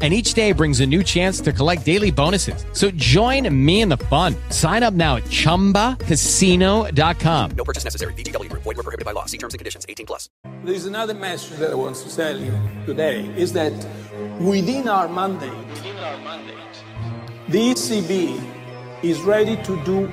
[0.00, 2.64] and each day brings a new chance to collect daily bonuses.
[2.72, 4.34] So join me in the fun.
[4.48, 7.50] Sign up now at ChumbaCasino.com.
[7.50, 8.14] No purchase necessary.
[8.14, 8.50] VGW.
[8.52, 9.26] Void were prohibited by law.
[9.26, 9.84] See terms and conditions.
[9.86, 10.30] 18 plus.
[10.64, 13.74] There is another message that I want to tell you today is that
[14.40, 16.56] within our mandate, within our mandate
[17.50, 18.40] the ECB
[19.02, 20.06] is ready to do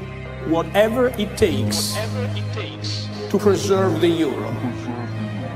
[0.49, 1.93] whatever it takes,
[3.29, 4.49] to preserve the euro.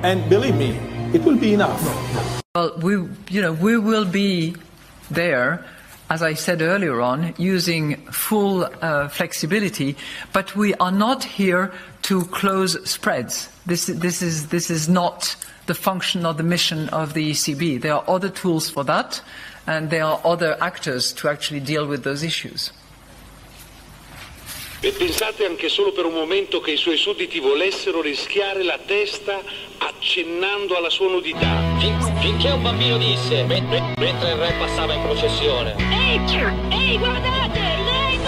[0.04, 0.78] And believe me,
[1.12, 2.41] it will be enough.
[2.54, 2.96] Well, we,
[3.30, 4.58] you know, we will be
[5.10, 5.66] there,
[6.10, 9.96] as I said earlier on, using full uh, flexibility,
[10.34, 13.48] but we are not here to close spreads.
[13.66, 17.82] This, this, is, this is not the function or the mission of the ECB.
[17.82, 19.22] There are other tools for that,
[19.66, 22.74] and there are other actors to actually deal with those issues.
[24.84, 29.40] E pensate anche solo per un momento che i suoi sudditi volessero rischiare la testa
[29.78, 31.78] accennando alla sua nudità.
[31.78, 36.18] Fin- finché un bambino disse, me- me- mentre il re passava in processione, Ehi,
[36.72, 38.20] ehi, guardate, lei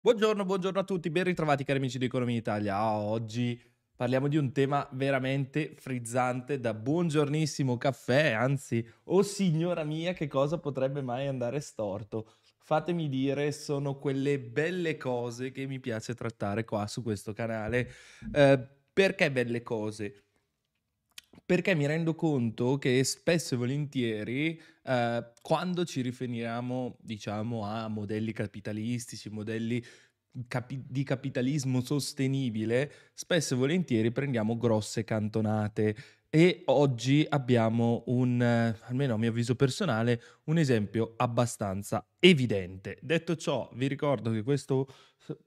[0.00, 2.80] Buongiorno, buongiorno a tutti, ben ritrovati cari amici di Economia Italia.
[2.88, 3.60] Oggi
[3.98, 10.56] parliamo di un tema veramente frizzante da buongiornissimo caffè, anzi, oh signora mia, che cosa
[10.58, 12.30] potrebbe mai andare storto?
[12.60, 17.90] Fatemi dire, sono quelle belle cose che mi piace trattare qua su questo canale.
[18.32, 20.26] Eh, perché belle cose?
[21.44, 28.32] Perché mi rendo conto che spesso e volentieri, eh, quando ci riferiamo, diciamo, a modelli
[28.32, 29.84] capitalistici, modelli
[30.46, 35.96] capi- di capitalismo sostenibile, spesso e volentieri prendiamo grosse cantonate.
[36.30, 42.98] E oggi abbiamo un, almeno a mio avviso personale, un esempio abbastanza evidente.
[43.00, 44.86] Detto ciò, vi ricordo che questo,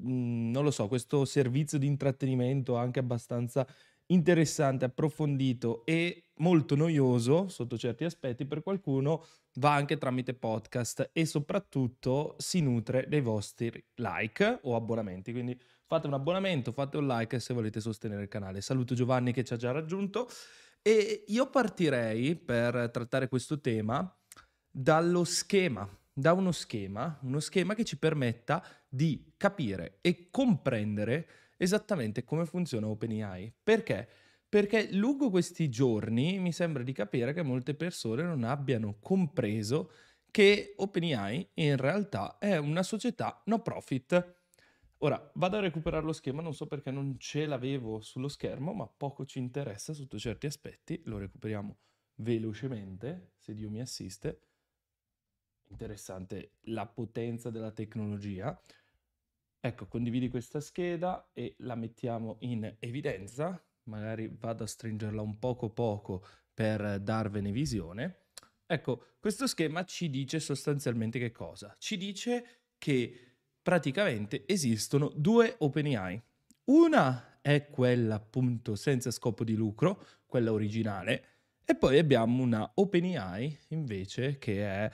[0.03, 3.67] mm, non lo so, questo servizio di intrattenimento anche abbastanza
[4.07, 9.23] interessante, approfondito e molto noioso sotto certi aspetti per qualcuno
[9.55, 15.31] va anche tramite podcast e soprattutto si nutre dei vostri like o abbonamenti.
[15.31, 18.61] Quindi fate un abbonamento, fate un like se volete sostenere il canale.
[18.61, 20.29] Saluto Giovanni che ci ha già raggiunto
[20.81, 24.17] e io partirei per trattare questo tema
[24.69, 32.23] dallo schema, da uno schema, uno schema che ci permetta di capire e comprendere esattamente
[32.23, 33.53] come funziona OpenAI.
[33.61, 34.07] Perché?
[34.51, 39.91] Perché lungo questi giorni mi sembra di capire che molte persone non abbiano compreso
[40.29, 44.39] che OpenAI in realtà è una società no profit.
[44.97, 48.85] Ora vado a recuperare lo schema, non so perché non ce l'avevo sullo schermo, ma
[48.87, 51.77] poco ci interessa sotto certi aspetti, lo recuperiamo
[52.15, 54.41] velocemente, se Dio mi assiste.
[55.69, 58.61] Interessante la potenza della tecnologia.
[59.61, 63.65] Ecco, condividi questa scheda e la mettiamo in evidenza.
[63.83, 68.27] Magari vado a stringerla un poco poco per darvene visione.
[68.65, 71.75] Ecco, questo schema ci dice sostanzialmente che cosa?
[71.77, 72.45] Ci dice
[72.77, 73.31] che
[73.61, 76.21] praticamente esistono due OpenAI.
[76.65, 81.25] Una è quella appunto senza scopo di lucro, quella originale,
[81.65, 84.91] e poi abbiamo una OpenAI invece che è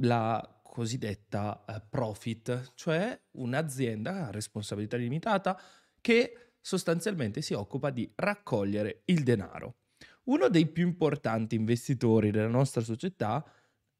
[0.00, 5.58] la cosiddetta uh, profit, cioè un'azienda a responsabilità limitata
[6.00, 9.76] che sostanzialmente si occupa di raccogliere il denaro.
[10.24, 13.48] Uno dei più importanti investitori della nostra società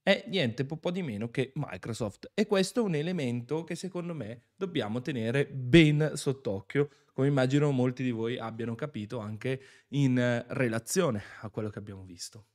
[0.02, 4.46] è niente po' di meno che Microsoft e questo è un elemento che secondo me
[4.56, 9.60] dobbiamo tenere ben sott'occhio, come immagino molti di voi abbiano capito anche
[9.90, 12.46] in relazione a quello che abbiamo visto.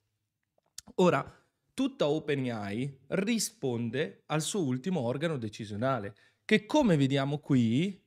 [0.95, 1.25] Ora,
[1.73, 7.97] tutta OpenAI risponde al suo ultimo organo decisionale, che come vediamo qui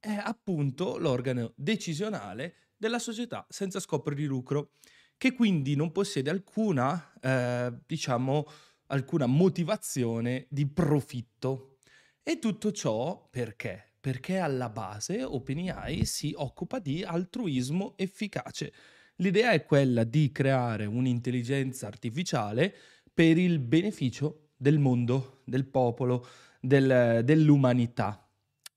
[0.00, 4.72] è appunto l'organo decisionale della società senza scopo di lucro,
[5.16, 8.46] che quindi non possiede alcuna, eh, diciamo,
[8.86, 11.78] alcuna motivazione di profitto.
[12.22, 13.94] E tutto ciò perché?
[14.00, 18.72] Perché alla base OpenAI si occupa di altruismo efficace.
[19.16, 22.72] L'idea è quella di creare un'intelligenza artificiale
[23.12, 26.26] per il beneficio del mondo, del popolo,
[26.60, 28.27] del- dell'umanità.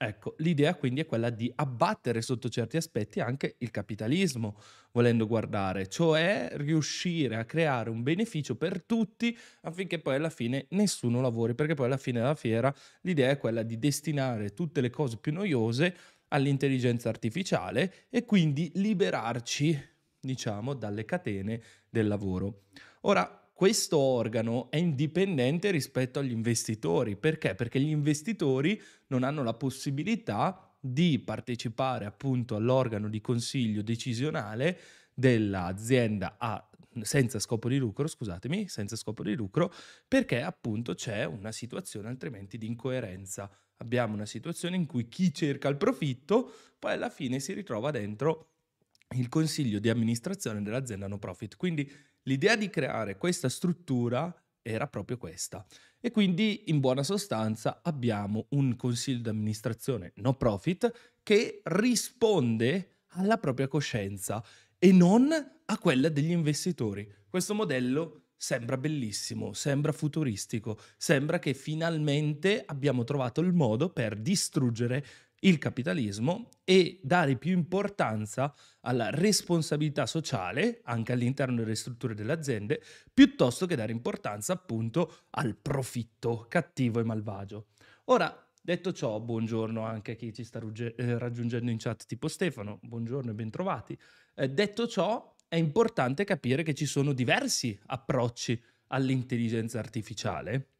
[0.03, 4.57] Ecco, l'idea quindi è quella di abbattere sotto certi aspetti anche il capitalismo,
[4.93, 11.21] volendo guardare, cioè riuscire a creare un beneficio per tutti affinché poi alla fine nessuno
[11.21, 15.17] lavori, perché poi alla fine della fiera l'idea è quella di destinare tutte le cose
[15.17, 15.95] più noiose
[16.29, 19.79] all'intelligenza artificiale e quindi liberarci,
[20.19, 22.63] diciamo, dalle catene del lavoro.
[23.01, 27.15] Ora, questo organo è indipendente rispetto agli investitori.
[27.15, 27.53] Perché?
[27.53, 34.79] Perché gli investitori non hanno la possibilità di partecipare appunto all'organo di consiglio decisionale
[35.13, 36.67] dell'azienda a
[37.01, 39.71] senza scopo di lucro, scusatemi, senza scopo di lucro,
[40.07, 43.47] perché appunto c'è una situazione altrimenti di incoerenza.
[43.77, 48.53] Abbiamo una situazione in cui chi cerca il profitto poi alla fine si ritrova dentro
[49.17, 51.57] il consiglio di amministrazione dell'azienda no profit.
[51.57, 51.87] Quindi
[52.23, 55.65] l'idea di creare questa struttura era proprio questa.
[55.99, 63.37] E quindi in buona sostanza abbiamo un consiglio di amministrazione no profit che risponde alla
[63.37, 64.43] propria coscienza
[64.77, 67.07] e non a quella degli investitori.
[67.29, 75.05] Questo modello sembra bellissimo, sembra futuristico, sembra che finalmente abbiamo trovato il modo per distruggere
[75.41, 82.81] il capitalismo e dare più importanza alla responsabilità sociale anche all'interno delle strutture delle aziende,
[83.13, 87.67] piuttosto che dare importanza appunto al profitto cattivo e malvagio.
[88.05, 92.27] Ora, detto ciò, buongiorno anche a chi ci sta rugge- eh, raggiungendo in chat tipo
[92.27, 93.97] Stefano, buongiorno e bentrovati.
[94.35, 100.70] Eh, detto ciò, è importante capire che ci sono diversi approcci all'intelligenza artificiale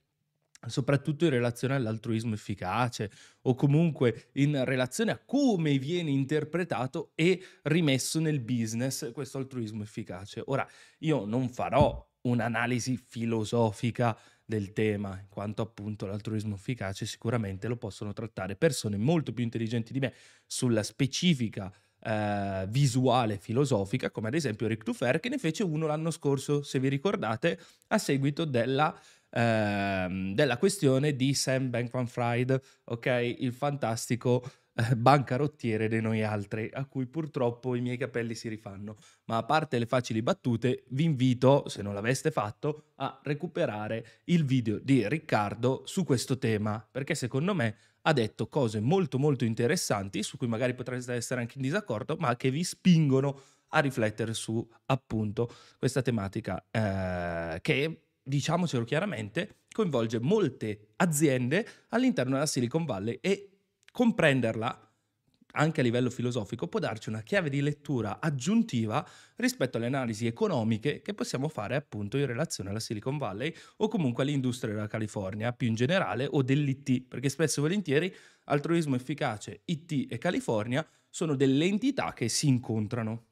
[0.68, 3.12] soprattutto in relazione all'altruismo efficace
[3.44, 10.42] o comunque in relazione a come viene interpretato e rimesso nel business questo altruismo efficace.
[10.46, 10.68] Ora,
[11.00, 18.14] io non farò un'analisi filosofica del tema, in quanto appunto l'altruismo efficace sicuramente lo possono
[18.14, 20.14] trattare persone molto più intelligenti di me
[20.46, 21.74] sulla specifica
[22.04, 26.80] eh, visuale filosofica, come ad esempio Rick Dufer, che ne fece uno l'anno scorso, se
[26.80, 28.94] vi ricordate, a seguito della
[29.32, 33.36] ehm, della questione di Sam Bankman-Fried, ok?
[33.40, 34.44] Il fantastico
[34.74, 38.96] eh, bancarottiere di noi altri, a cui purtroppo i miei capelli si rifanno.
[39.26, 44.46] Ma a parte le facili battute, vi invito, se non l'aveste fatto, a recuperare il
[44.46, 50.24] video di Riccardo su questo tema, perché secondo me ha detto cose molto molto interessanti,
[50.24, 53.42] su cui magari potreste essere anche in disaccordo, ma che vi spingono
[53.74, 62.46] a riflettere su appunto questa tematica eh, che diciamocelo chiaramente, coinvolge molte aziende all'interno della
[62.46, 63.50] Silicon Valley e
[63.92, 64.92] comprenderla
[65.54, 71.02] anche a livello filosofico può darci una chiave di lettura aggiuntiva rispetto alle analisi economiche
[71.02, 75.68] che possiamo fare appunto in relazione alla Silicon Valley o comunque all'industria della California più
[75.68, 78.16] in generale o dell'IT, perché spesso e volentieri
[78.46, 83.31] altruismo efficace, IT e California sono delle entità che si incontrano.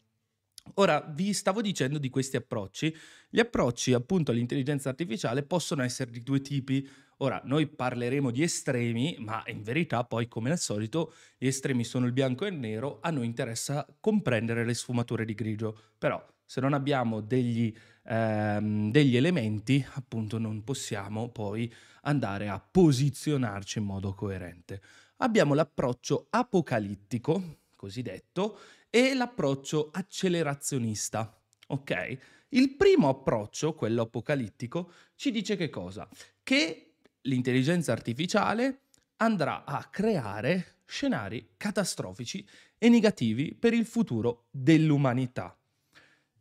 [0.75, 2.95] Ora, vi stavo dicendo di questi approcci.
[3.29, 6.87] Gli approcci appunto all'intelligenza artificiale possono essere di due tipi.
[7.17, 12.05] Ora, noi parleremo di estremi, ma in verità poi, come al solito, gli estremi sono
[12.05, 15.77] il bianco e il nero, a noi interessa comprendere le sfumature di grigio.
[15.97, 17.73] Però, se non abbiamo degli,
[18.05, 21.71] ehm, degli elementi, appunto, non possiamo poi
[22.03, 24.81] andare a posizionarci in modo coerente.
[25.17, 28.57] Abbiamo l'approccio apocalittico, cosiddetto,
[28.89, 31.39] e l'approccio accelerazionista.
[31.67, 32.17] Ok?
[32.49, 36.07] Il primo approccio, quello apocalittico, ci dice che cosa?
[36.41, 38.85] Che l'intelligenza artificiale
[39.17, 42.45] andrà a creare scenari catastrofici
[42.77, 45.55] e negativi per il futuro dell'umanità.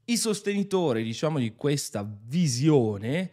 [0.04, 3.30] I sostenitori, diciamo, di questa visione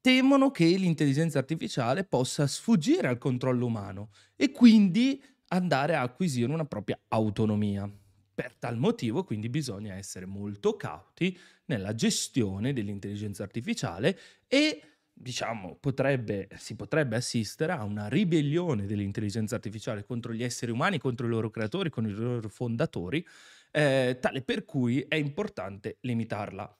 [0.00, 6.64] temono che l'intelligenza artificiale possa sfuggire al controllo umano e quindi andare a acquisire una
[6.64, 7.90] propria autonomia.
[8.34, 16.48] Per tal motivo quindi bisogna essere molto cauti nella gestione dell'intelligenza artificiale e diciamo potrebbe,
[16.56, 21.50] si potrebbe assistere a una ribellione dell'intelligenza artificiale contro gli esseri umani, contro i loro
[21.50, 23.24] creatori, contro i loro fondatori,
[23.70, 26.76] eh, tale per cui è importante limitarla.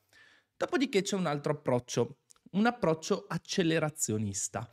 [0.56, 2.18] Dopodiché c'è un altro approccio,
[2.52, 4.70] un approccio accelerazionista.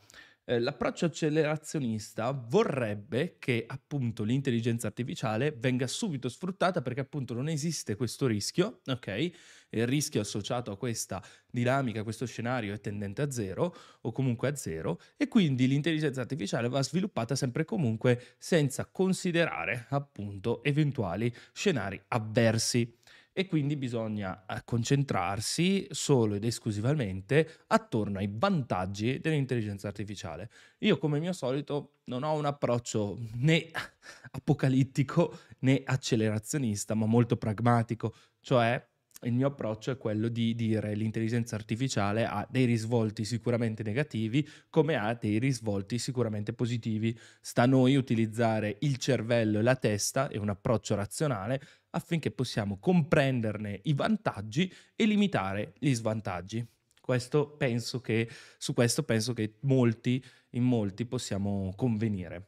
[0.50, 7.94] Eh, l'approccio accelerazionista vorrebbe che appunto l'intelligenza artificiale venga subito sfruttata perché appunto non esiste
[7.94, 9.30] questo rischio, ok?
[9.70, 14.48] il rischio associato a questa dinamica, a questo scenario è tendente a zero o comunque
[14.48, 21.32] a zero e quindi l'intelligenza artificiale va sviluppata sempre e comunque senza considerare appunto eventuali
[21.52, 22.98] scenari avversi
[23.32, 30.50] e quindi bisogna eh, concentrarsi solo ed esclusivamente attorno ai vantaggi dell'intelligenza artificiale.
[30.78, 33.70] Io come mio solito non ho un approccio né
[34.32, 38.84] apocalittico né accelerazionista, ma molto pragmatico, cioè
[39.22, 44.96] il mio approccio è quello di dire l'intelligenza artificiale ha dei risvolti sicuramente negativi come
[44.96, 47.16] ha dei risvolti sicuramente positivi.
[47.40, 51.60] Sta a noi utilizzare il cervello e la testa e un approccio razionale
[51.90, 56.66] affinché possiamo comprenderne i vantaggi e limitare gli svantaggi.
[57.00, 57.56] Questo
[58.02, 58.28] che,
[58.58, 62.46] su questo penso che molti, in molti possiamo convenire.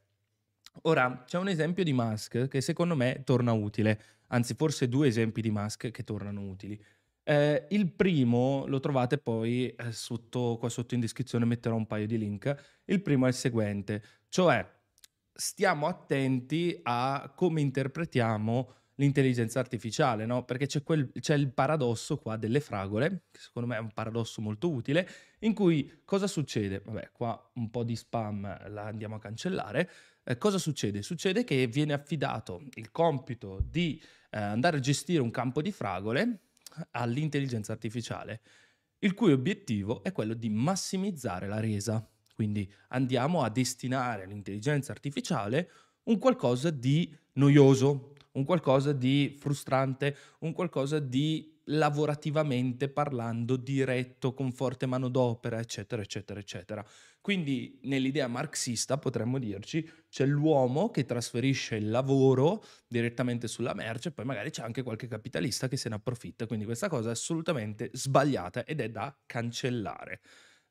[0.82, 5.42] Ora, c'è un esempio di Musk che secondo me torna utile, anzi forse due esempi
[5.42, 6.80] di Musk che tornano utili.
[7.24, 12.06] Eh, il primo lo trovate poi eh, sotto, qua sotto in descrizione metterò un paio
[12.06, 12.80] di link.
[12.84, 14.66] Il primo è il seguente, cioè
[15.32, 20.44] stiamo attenti a come interpretiamo l'intelligenza artificiale, no?
[20.44, 24.40] Perché c'è, quel, c'è il paradosso qua delle fragole, che secondo me è un paradosso
[24.40, 25.08] molto utile,
[25.40, 26.80] in cui cosa succede?
[26.84, 29.90] Vabbè, qua un po' di spam la andiamo a cancellare.
[30.22, 31.02] Eh, cosa succede?
[31.02, 36.38] Succede che viene affidato il compito di eh, andare a gestire un campo di fragole
[36.92, 38.40] all'intelligenza artificiale,
[39.00, 42.08] il cui obiettivo è quello di massimizzare la resa.
[42.34, 45.70] Quindi andiamo a destinare all'intelligenza artificiale
[46.04, 54.50] un qualcosa di noioso, un qualcosa di frustrante, un qualcosa di lavorativamente parlando, diretto, con
[54.52, 56.84] forte manodopera, eccetera, eccetera, eccetera.
[57.20, 64.24] Quindi nell'idea marxista potremmo dirci c'è l'uomo che trasferisce il lavoro direttamente sulla merce, poi
[64.24, 68.64] magari c'è anche qualche capitalista che se ne approfitta, quindi questa cosa è assolutamente sbagliata
[68.64, 70.20] ed è da cancellare.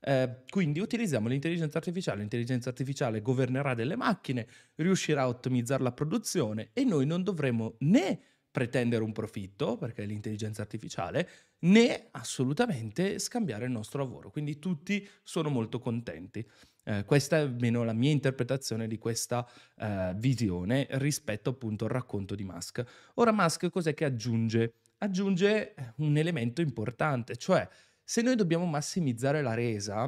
[0.04, 6.72] Eh, quindi utilizziamo l'intelligenza artificiale, l'intelligenza artificiale governerà delle macchine, riuscirà a ottimizzare la produzione
[6.74, 8.20] e noi non dovremo né
[8.52, 11.30] pretendere un profitto, perché è l'intelligenza artificiale,
[11.60, 14.30] né assolutamente scambiare il nostro lavoro.
[14.30, 16.46] Quindi tutti sono molto contenti.
[16.84, 22.36] Eh, questa è almeno la mia interpretazione di questa eh, visione rispetto appunto al racconto
[22.36, 22.84] di Musk.
[23.16, 24.74] Ora Musk cos'è che aggiunge?
[24.98, 27.68] Aggiunge un elemento importante, cioè
[28.12, 30.06] se noi dobbiamo massimizzare la resa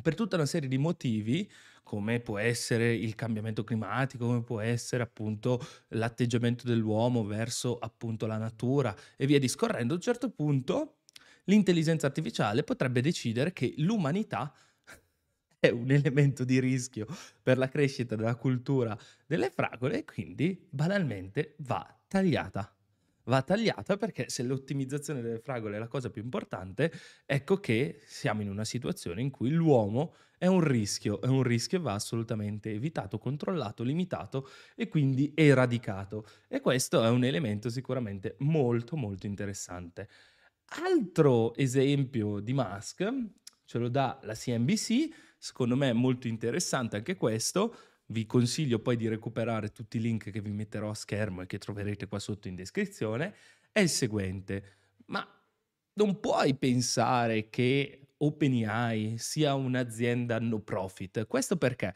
[0.00, 1.46] per tutta una serie di motivi,
[1.82, 8.38] come può essere il cambiamento climatico, come può essere appunto l'atteggiamento dell'uomo verso appunto la
[8.38, 11.00] natura e via discorrendo, a un certo punto
[11.44, 14.50] l'intelligenza artificiale potrebbe decidere che l'umanità
[15.60, 17.06] è un elemento di rischio
[17.42, 22.74] per la crescita della cultura delle fragole e quindi banalmente va tagliata
[23.24, 26.92] va tagliata perché se l'ottimizzazione delle fragole è la cosa più importante,
[27.26, 31.78] ecco che siamo in una situazione in cui l'uomo è un rischio, è un rischio
[31.78, 36.26] e va assolutamente evitato, controllato, limitato e quindi eradicato.
[36.48, 40.08] E questo è un elemento sicuramente molto molto interessante.
[40.82, 43.12] Altro esempio di Musk
[43.64, 47.76] ce lo dà la CNBC, secondo me molto interessante anche questo,
[48.10, 51.58] vi consiglio poi di recuperare tutti i link che vi metterò a schermo e che
[51.58, 53.34] troverete qua sotto in descrizione,
[53.72, 54.64] è il seguente.
[55.06, 55.26] Ma
[55.94, 61.26] non puoi pensare che OpenAI sia un'azienda no profit.
[61.26, 61.94] Questo perché?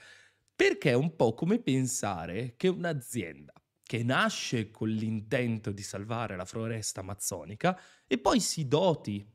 [0.54, 3.52] Perché è un po' come pensare che un'azienda
[3.82, 9.26] che nasce con l'intento di salvare la foresta amazzonica e poi si doti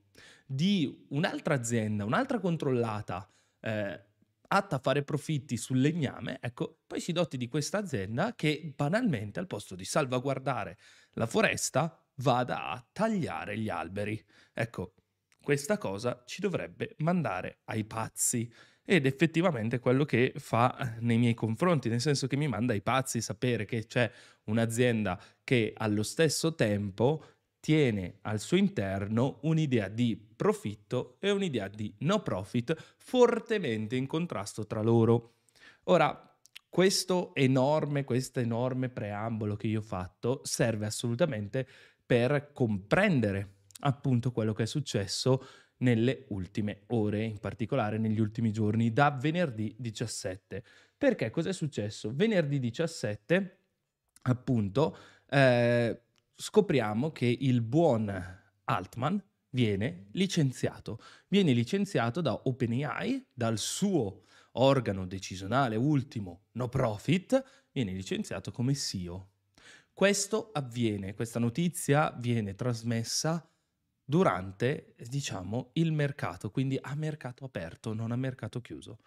[0.46, 4.06] di un'altra azienda, un'altra controllata, eh,
[4.52, 9.40] atta a fare profitti sul legname, ecco, poi si doti di questa azienda che banalmente
[9.40, 10.78] al posto di salvaguardare
[11.14, 14.24] la foresta vada a tagliare gli alberi.
[14.54, 14.96] Ecco,
[15.42, 18.52] questa cosa ci dovrebbe mandare ai pazzi.
[18.84, 22.82] Ed effettivamente è quello che fa nei miei confronti, nel senso che mi manda ai
[22.82, 24.12] pazzi sapere che c'è
[24.46, 27.24] un'azienda che allo stesso tempo
[27.60, 34.66] tiene al suo interno un'idea di profitto e un'idea di no profit fortemente in contrasto
[34.66, 35.34] tra loro.
[35.86, 36.24] Ora,
[36.70, 41.68] questo enorme, questo enorme preambolo che io ho fatto serve assolutamente
[42.06, 45.44] per comprendere appunto quello che è successo
[45.78, 50.64] nelle ultime ore, in particolare negli ultimi giorni, da venerdì 17.
[50.98, 52.12] Perché cosa è successo?
[52.14, 53.58] Venerdì 17,
[54.24, 54.98] appunto,
[55.30, 56.02] eh,
[56.42, 58.10] scopriamo che il buon
[58.64, 61.02] Altman viene licenziato.
[61.28, 69.32] Viene licenziato da OpenAI, dal suo organo decisionale ultimo, no profit, viene licenziato come CEO.
[69.92, 73.46] Questo avviene, questa notizia viene trasmessa
[74.02, 79.00] durante, diciamo, il mercato, quindi a mercato aperto, non a mercato chiuso.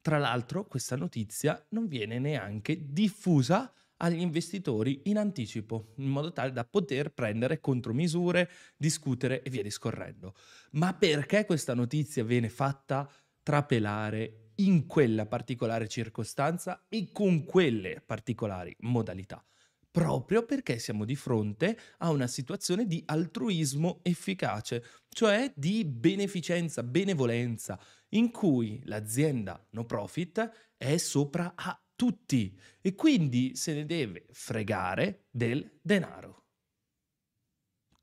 [0.00, 6.52] Tra l'altro, questa notizia non viene neanche diffusa agli investitori in anticipo, in modo tale
[6.52, 10.34] da poter prendere contromisure, discutere e via discorrendo.
[10.72, 13.10] Ma perché questa notizia viene fatta
[13.42, 19.44] trapelare in quella particolare circostanza e con quelle particolari modalità?
[19.96, 27.80] proprio perché siamo di fronte a una situazione di altruismo efficace, cioè di beneficenza, benevolenza,
[28.10, 32.56] in cui l'azienda no profit è sopra a tutti.
[32.80, 36.44] E quindi se ne deve fregare del denaro.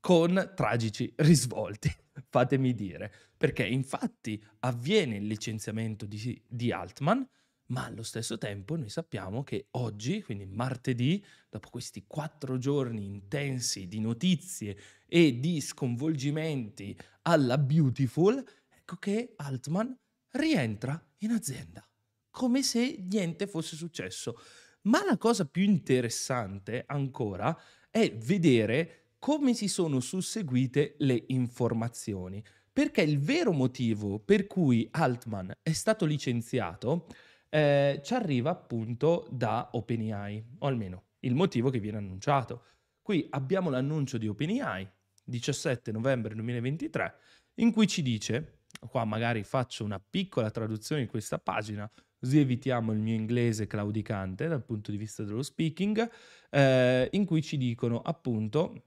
[0.00, 1.90] Con tragici risvolti,
[2.28, 7.26] fatemi dire, perché infatti avviene il licenziamento di, di Altman,
[7.66, 13.88] ma allo stesso tempo noi sappiamo che oggi, quindi martedì, dopo questi quattro giorni intensi
[13.88, 19.96] di notizie e di sconvolgimenti alla Beautiful, ecco che Altman
[20.32, 21.88] rientra in azienda,
[22.34, 24.36] come se niente fosse successo.
[24.82, 27.56] Ma la cosa più interessante ancora
[27.88, 35.52] è vedere come si sono susseguite le informazioni, perché il vero motivo per cui Altman
[35.62, 37.06] è stato licenziato
[37.48, 42.64] eh, ci arriva appunto da OpenAI, o almeno il motivo che viene annunciato.
[43.00, 44.90] Qui abbiamo l'annuncio di OpenAI,
[45.22, 47.14] 17 novembre 2023,
[47.54, 51.88] in cui ci dice, qua magari faccio una piccola traduzione di questa pagina,
[52.24, 56.10] così evitiamo il mio inglese claudicante dal punto di vista dello speaking,
[56.48, 58.86] eh, in cui ci dicono appunto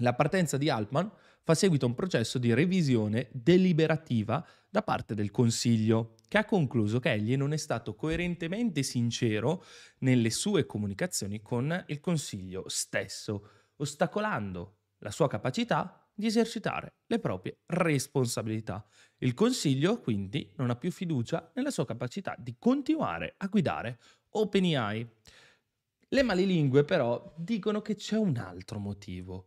[0.00, 1.10] la partenza di Altman
[1.42, 7.00] fa seguito a un processo di revisione deliberativa da parte del Consiglio, che ha concluso
[7.00, 9.64] che egli non è stato coerentemente sincero
[10.00, 17.60] nelle sue comunicazioni con il Consiglio stesso, ostacolando la sua capacità di esercitare le proprie
[17.66, 18.84] responsabilità.
[19.18, 25.08] Il Consiglio quindi non ha più fiducia nella sua capacità di continuare a guidare OpenAI.
[26.08, 29.46] Le malilingue però dicono che c'è un altro motivo,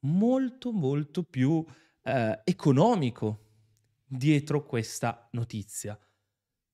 [0.00, 1.64] molto molto più
[2.02, 3.46] eh, economico
[4.04, 5.98] dietro questa notizia,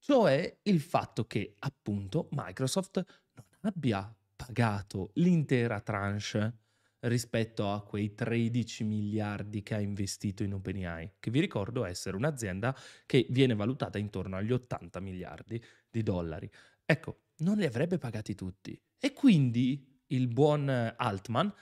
[0.00, 6.66] cioè il fatto che appunto Microsoft non abbia pagato l'intera tranche
[7.00, 12.76] rispetto a quei 13 miliardi che ha investito in OpenAI, che vi ricordo essere un'azienda
[13.06, 16.50] che viene valutata intorno agli 80 miliardi di dollari.
[16.84, 18.80] Ecco, non li avrebbe pagati tutti.
[18.98, 21.52] E quindi il buon Altman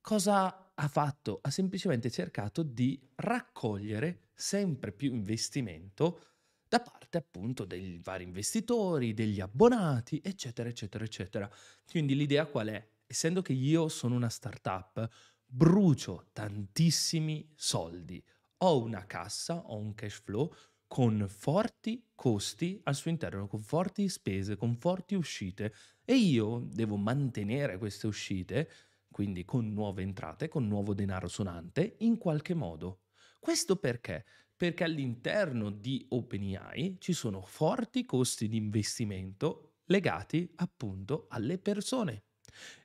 [0.00, 1.38] cosa ha fatto?
[1.42, 6.24] Ha semplicemente cercato di raccogliere sempre più investimento
[6.66, 11.50] da parte appunto dei vari investitori, degli abbonati, eccetera, eccetera, eccetera.
[11.88, 12.88] Quindi l'idea qual è?
[13.12, 15.08] Essendo che io sono una startup,
[15.44, 18.24] brucio tantissimi soldi,
[18.58, 20.52] ho una cassa, ho un cash flow
[20.86, 25.72] con forti costi al suo interno, con forti spese, con forti uscite
[26.04, 28.70] e io devo mantenere queste uscite,
[29.10, 33.00] quindi con nuove entrate, con nuovo denaro suonante, in qualche modo.
[33.40, 34.24] Questo perché?
[34.56, 42.22] Perché all'interno di OpenAI ci sono forti costi di investimento legati appunto alle persone.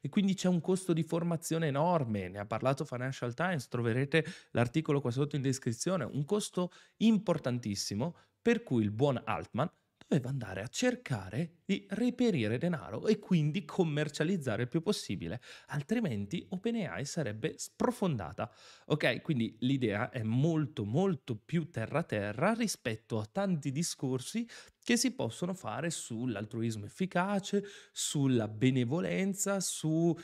[0.01, 5.01] E quindi c'è un costo di formazione enorme, ne ha parlato Financial Times, troverete l'articolo
[5.01, 9.69] qua sotto in descrizione, un costo importantissimo per cui il buon Altman
[10.07, 17.05] doveva andare a cercare di reperire denaro e quindi commercializzare il più possibile, altrimenti OpenAI
[17.05, 18.51] sarebbe sprofondata.
[18.87, 24.47] Ok, quindi l'idea è molto molto più terra terra rispetto a tanti discorsi
[24.83, 30.15] che si possono fare sull'altruismo efficace, sulla benevolenza, sul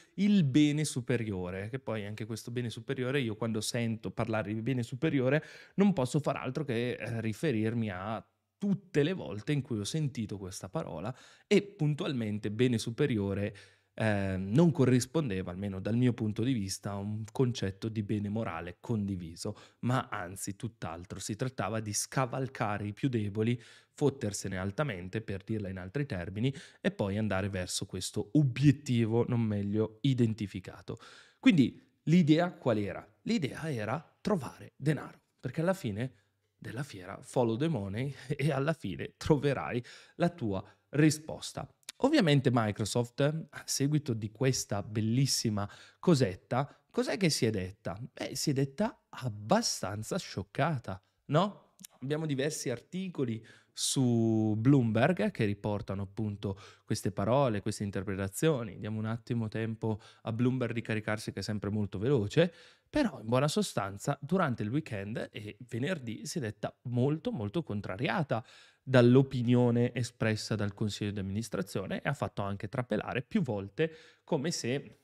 [0.44, 5.44] bene superiore, che poi anche questo bene superiore, io quando sento parlare di bene superiore
[5.76, 8.24] non posso far altro che eh, riferirmi a
[8.62, 11.12] tutte le volte in cui ho sentito questa parola
[11.48, 13.56] e puntualmente bene superiore
[13.96, 18.78] eh, non corrispondeva, almeno dal mio punto di vista, a un concetto di bene morale
[18.80, 23.60] condiviso, ma anzi tutt'altro, si trattava di scavalcare i più deboli,
[23.94, 29.98] fottersene altamente, per dirla in altri termini, e poi andare verso questo obiettivo non meglio
[30.02, 31.00] identificato.
[31.40, 33.12] Quindi l'idea qual era?
[33.24, 36.21] L'idea era trovare denaro, perché alla fine
[36.62, 39.84] della fiera, follow the money e alla fine troverai
[40.16, 41.68] la tua risposta.
[42.04, 45.70] Ovviamente Microsoft, a seguito di questa bellissima
[46.00, 48.00] cosetta, cos'è che si è detta?
[48.00, 51.74] Beh, si è detta abbastanza scioccata, no?
[52.02, 53.44] Abbiamo diversi articoli
[53.82, 58.78] su Bloomberg che riportano appunto queste parole, queste interpretazioni.
[58.80, 62.54] Diamo un attimo tempo a Bloomberg di caricarsi che è sempre molto veloce,
[62.88, 68.46] però in buona sostanza durante il weekend e venerdì si è detta molto molto contrariata
[68.84, 73.92] dall'opinione espressa dal consiglio di amministrazione e ha fatto anche trapelare più volte
[74.24, 75.00] come se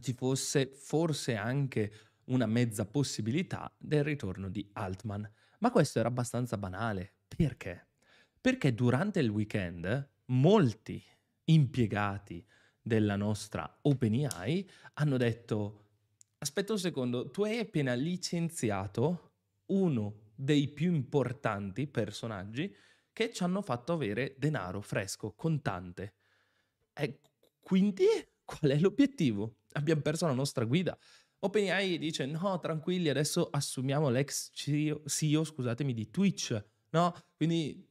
[0.00, 1.92] ci fosse forse anche
[2.26, 5.30] una mezza possibilità del ritorno di Altman.
[5.58, 7.16] Ma questo era abbastanza banale.
[7.28, 7.89] Perché?
[8.40, 11.02] Perché durante il weekend molti
[11.44, 12.42] impiegati
[12.80, 15.88] della nostra OpenAI hanno detto
[16.38, 19.32] aspetta un secondo, tu hai appena licenziato
[19.66, 22.74] uno dei più importanti personaggi
[23.12, 26.14] che ci hanno fatto avere denaro fresco, contante.
[26.94, 27.20] E
[27.60, 28.06] quindi
[28.42, 29.56] qual è l'obiettivo?
[29.72, 30.96] Abbiamo perso la nostra guida.
[31.40, 36.58] OpenAI dice no, tranquilli, adesso assumiamo l'ex CEO, CEO, scusatemi, di Twitch,
[36.90, 37.14] no?
[37.36, 37.89] Quindi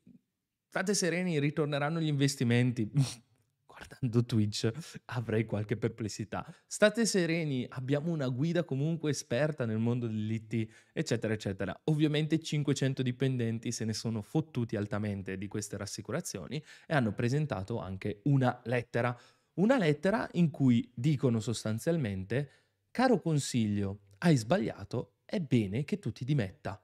[0.70, 2.90] state sereni, ritorneranno gli investimenti.
[3.66, 4.70] Guardando Twitch
[5.06, 6.46] avrei qualche perplessità.
[6.68, 11.80] State sereni, abbiamo una guida comunque esperta nel mondo dell'IT, eccetera, eccetera.
[11.86, 18.20] Ovviamente 500 dipendenti se ne sono fottuti altamente di queste rassicurazioni e hanno presentato anche
[18.24, 19.18] una lettera.
[19.56, 22.52] Una lettera in cui dicono sostanzialmente
[22.92, 26.84] Caro consiglio, hai sbagliato, è bene che tu ti dimetta.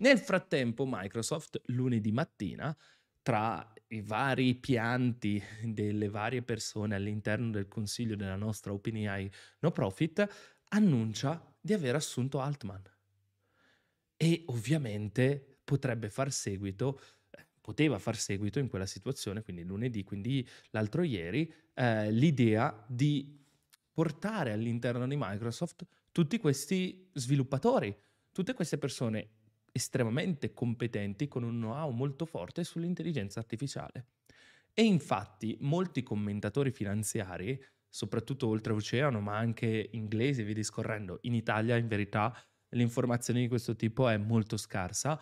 [0.00, 2.76] Nel frattempo Microsoft lunedì mattina,
[3.20, 9.30] tra i vari pianti delle varie persone all'interno del consiglio della nostra OpenAI
[9.60, 10.26] no profit,
[10.68, 12.82] annuncia di aver assunto Altman.
[14.16, 20.46] E ovviamente potrebbe far seguito, eh, poteva far seguito in quella situazione, quindi lunedì, quindi
[20.70, 23.36] l'altro ieri, eh, l'idea di
[23.92, 27.94] portare all'interno di Microsoft tutti questi sviluppatori,
[28.32, 29.37] tutte queste persone
[29.78, 34.06] estremamente competenti con un know-how molto forte sull'intelligenza artificiale.
[34.74, 41.88] E infatti molti commentatori finanziari, soprattutto oltreoceano, ma anche inglesi via discorrendo, in Italia in
[41.88, 42.34] verità
[42.70, 45.18] l'informazione di questo tipo è molto scarsa.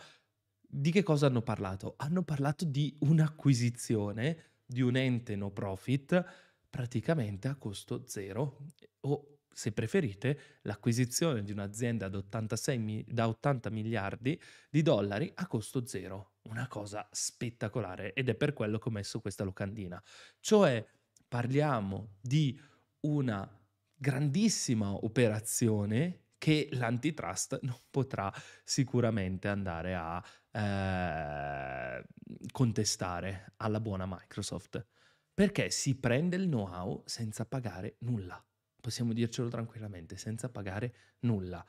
[0.60, 1.94] Di che cosa hanno parlato?
[1.98, 6.24] Hanno parlato di un'acquisizione di un ente no profit
[6.68, 8.66] praticamente a costo zero
[9.00, 14.38] o se preferite l'acquisizione di un'azienda da, 86, da 80 miliardi
[14.68, 16.34] di dollari a costo zero.
[16.42, 20.00] Una cosa spettacolare ed è per quello che ho messo questa locandina.
[20.40, 20.86] Cioè
[21.26, 22.60] parliamo di
[23.00, 23.50] una
[23.94, 28.30] grandissima operazione che l'antitrust non potrà
[28.62, 32.04] sicuramente andare a eh,
[32.52, 34.86] contestare alla buona Microsoft
[35.32, 38.38] perché si prende il know-how senza pagare nulla.
[38.86, 41.66] Possiamo dircelo tranquillamente, senza pagare nulla.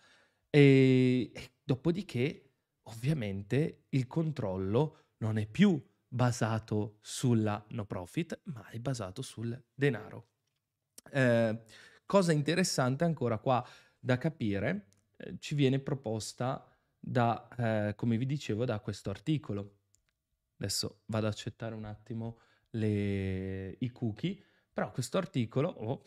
[0.52, 2.52] E, e dopodiché,
[2.84, 10.28] ovviamente, il controllo non è più basato sulla no profit, ma è basato sul denaro.
[11.12, 11.60] Eh,
[12.06, 17.48] cosa interessante ancora qua da capire, eh, ci viene proposta da,
[17.90, 19.80] eh, come vi dicevo, da questo articolo.
[20.60, 24.40] Adesso vado ad accettare un attimo le, i cookie,
[24.72, 26.04] però questo articolo oh,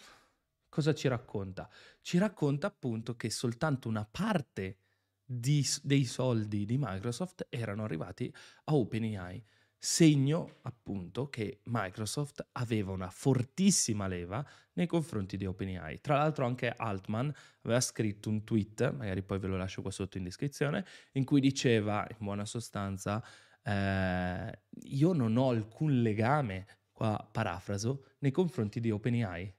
[0.70, 1.68] cosa ci racconta?
[2.00, 4.78] Ci racconta appunto che soltanto una parte
[5.22, 8.32] di, dei soldi di Microsoft erano arrivati
[8.64, 9.44] a OpenAI,
[9.76, 16.00] segno appunto che Microsoft aveva una fortissima leva nei confronti di OpenAI.
[16.00, 20.18] Tra l'altro anche Altman aveva scritto un tweet, magari poi ve lo lascio qua sotto
[20.18, 23.24] in descrizione, in cui diceva in buona sostanza
[23.62, 29.54] eh, io non ho alcun legame, qua parafraso, nei confronti di OpenAI.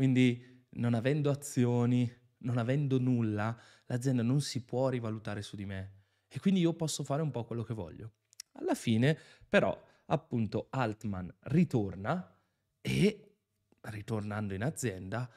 [0.00, 6.04] Quindi non avendo azioni, non avendo nulla, l'azienda non si può rivalutare su di me
[6.26, 8.12] e quindi io posso fare un po' quello che voglio.
[8.52, 9.14] Alla fine,
[9.46, 12.34] però, appunto, Altman ritorna
[12.80, 13.34] e,
[13.78, 15.30] ritornando in azienda,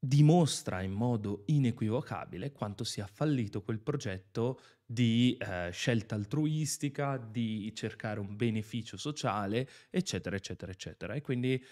[0.00, 8.18] dimostra in modo inequivocabile quanto sia fallito quel progetto di eh, scelta altruistica, di cercare
[8.18, 11.12] un beneficio sociale, eccetera, eccetera, eccetera.
[11.12, 11.62] E quindi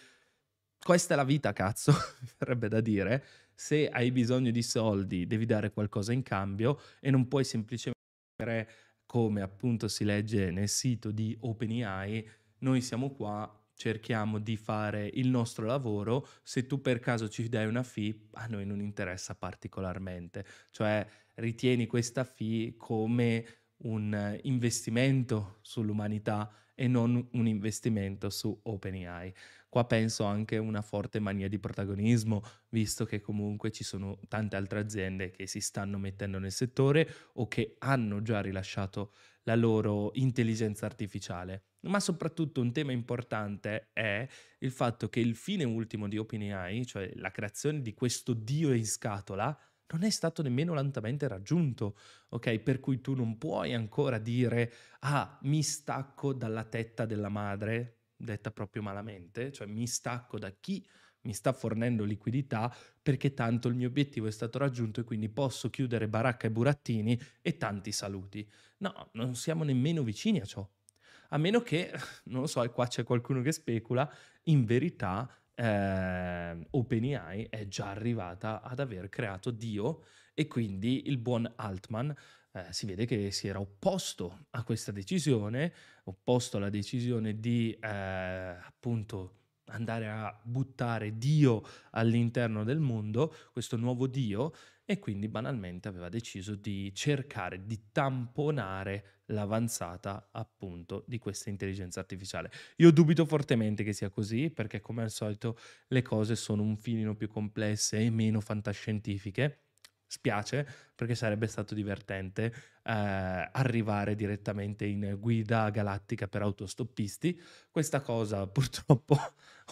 [0.82, 1.92] questa è la vita, cazzo,
[2.38, 3.24] verrebbe da dire.
[3.54, 8.68] Se hai bisogno di soldi, devi dare qualcosa in cambio e non puoi semplicemente,
[9.06, 15.28] come appunto si legge nel sito di OpenAI, noi siamo qua cerchiamo di fare il
[15.28, 20.44] nostro lavoro, se tu per caso ci dai una fee, a noi non interessa particolarmente,
[20.70, 23.46] cioè ritieni questa fee come
[23.78, 29.34] un investimento sull'umanità e non un investimento su OpenAI.
[29.76, 34.78] Qua penso anche una forte mania di protagonismo, visto che comunque ci sono tante altre
[34.78, 39.12] aziende che si stanno mettendo nel settore o che hanno già rilasciato
[39.42, 41.72] la loro intelligenza artificiale.
[41.80, 44.26] Ma soprattutto un tema importante è
[44.60, 48.86] il fatto che il fine ultimo di OpenAI, cioè la creazione di questo dio in
[48.86, 49.54] scatola,
[49.88, 51.98] non è stato nemmeno lentamente raggiunto,
[52.30, 52.60] ok?
[52.60, 58.50] Per cui tu non puoi ancora dire, ah, mi stacco dalla tetta della madre, detta
[58.50, 60.84] proprio malamente, cioè mi stacco da chi
[61.26, 65.68] mi sta fornendo liquidità perché tanto il mio obiettivo è stato raggiunto e quindi posso
[65.68, 68.48] chiudere baracca e burattini e tanti saluti.
[68.78, 70.66] No, non siamo nemmeno vicini a ciò.
[71.30, 71.92] A meno che,
[72.26, 74.08] non lo so, e qua c'è qualcuno che specula,
[74.44, 81.50] in verità eh, OpenAI è già arrivata ad aver creato Dio e quindi il buon
[81.56, 82.14] Altman
[82.56, 85.72] eh, si vede che si era opposto a questa decisione,
[86.04, 89.34] opposto alla decisione di eh, appunto
[89.66, 94.54] andare a buttare Dio all'interno del mondo, questo nuovo Dio,
[94.86, 102.50] e quindi banalmente aveva deciso di cercare di tamponare l'avanzata appunto di questa intelligenza artificiale.
[102.76, 107.16] Io dubito fortemente che sia così perché come al solito le cose sono un filino
[107.16, 109.65] più complesse e meno fantascientifiche.
[110.06, 112.92] Spiace perché sarebbe stato divertente eh,
[113.52, 117.40] arrivare direttamente in guida galattica per autostoppisti.
[117.70, 119.16] Questa cosa purtroppo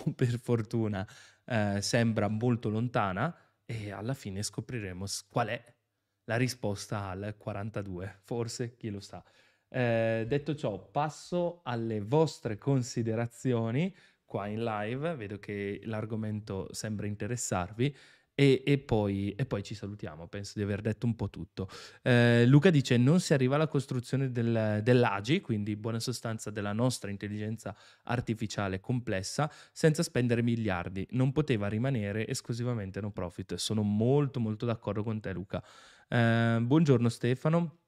[0.05, 1.07] o per fortuna
[1.47, 5.75] eh, sembra molto lontana e alla fine scopriremo qual è
[6.25, 9.23] la risposta al 42, forse chi lo sa.
[9.69, 13.95] Eh, detto ciò, passo alle vostre considerazioni
[14.25, 17.95] qua in live, vedo che l'argomento sembra interessarvi.
[18.37, 21.69] E, e, poi, e, poi, ci salutiamo, penso di aver detto un po' tutto.
[22.03, 27.11] Eh, Luca dice: Non si arriva alla costruzione del, dell'AGI, quindi buona sostanza della nostra
[27.11, 31.07] intelligenza artificiale complessa, senza spendere miliardi.
[31.11, 33.55] Non poteva rimanere esclusivamente no profit.
[33.55, 35.63] Sono molto, molto d'accordo con te, Luca.
[36.09, 37.79] Eh, buongiorno, Stefano.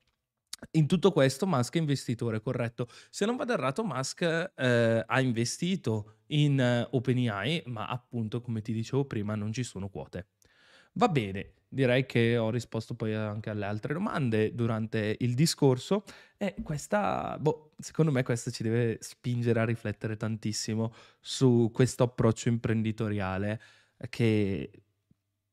[0.73, 2.89] In tutto questo Musk è investitore, corretto.
[3.11, 8.73] Se non vado errato, Musk eh, ha investito in uh, OpenAI, ma appunto, come ti
[8.73, 10.29] dicevo prima, non ci sono quote.
[10.99, 16.05] Va bene, direi che ho risposto poi anche alle altre domande durante il discorso
[16.39, 22.49] e questa, boh, secondo me questa ci deve spingere a riflettere tantissimo su questo approccio
[22.49, 23.61] imprenditoriale
[24.09, 24.71] che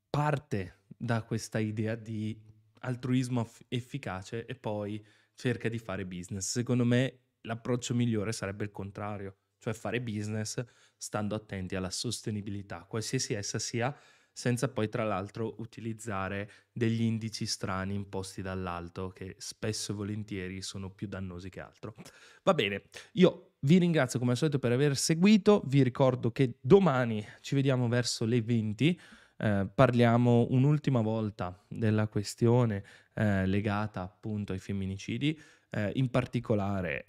[0.08, 2.40] parte da questa idea di
[2.80, 5.04] altruismo efficace e poi
[5.34, 6.50] cerca di fare business.
[6.52, 10.64] Secondo me l'approccio migliore sarebbe il contrario, cioè fare business
[10.96, 13.94] stando attenti alla sostenibilità, qualsiasi essa sia
[14.34, 20.90] senza poi tra l'altro utilizzare degli indici strani imposti dall'alto che spesso e volentieri sono
[20.90, 21.94] più dannosi che altro.
[22.42, 27.24] Va bene, io vi ringrazio come al solito per aver seguito, vi ricordo che domani
[27.40, 29.00] ci vediamo verso le 20.
[29.36, 37.04] Eh, parliamo un'ultima volta della questione eh, legata appunto ai femminicidi, eh, in particolare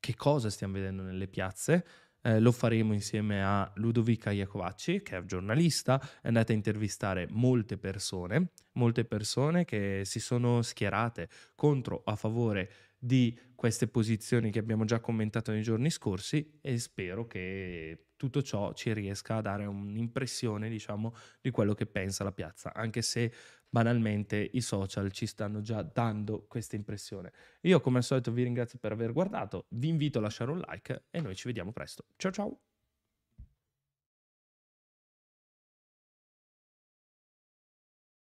[0.00, 1.84] che cosa stiamo vedendo nelle piazze,
[2.26, 7.78] eh, lo faremo insieme a Ludovica Iacovacci, che è giornalista, è andata a intervistare molte
[7.78, 14.84] persone, molte persone che si sono schierate contro, a favore di queste posizioni che abbiamo
[14.84, 20.68] già commentato nei giorni scorsi e spero che tutto ciò ci riesca a dare un'impressione,
[20.68, 23.32] diciamo, di quello che pensa la piazza, anche se
[23.68, 27.32] banalmente i social ci stanno già dando questa impressione.
[27.62, 31.06] Io come al solito vi ringrazio per aver guardato, vi invito a lasciare un like
[31.10, 32.06] e noi ci vediamo presto.
[32.16, 32.60] Ciao ciao!